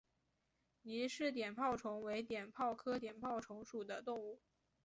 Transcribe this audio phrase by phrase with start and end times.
[0.81, 4.39] 倪氏碘泡虫为碘泡科碘泡虫属的动物。